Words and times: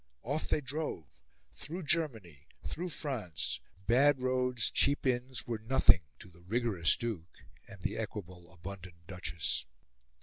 Off 0.23 0.49
they 0.49 0.61
drove 0.61 1.05
through 1.53 1.83
Germany, 1.83 2.47
through 2.63 2.89
France: 2.89 3.59
bad 3.85 4.19
roads, 4.19 4.71
cheap 4.71 5.05
inns, 5.05 5.45
were 5.45 5.59
nothing 5.67 6.01
to 6.17 6.27
the 6.27 6.41
rigorous 6.41 6.97
Duke 6.97 7.43
and 7.67 7.79
the 7.83 7.99
equable, 7.99 8.51
abundant 8.51 8.95
Duchess. 9.05 9.63